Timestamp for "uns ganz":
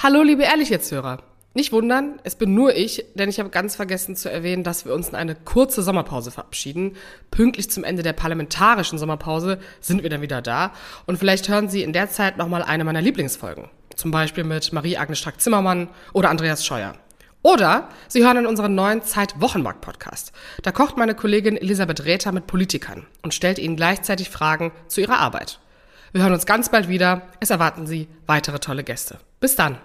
26.32-26.70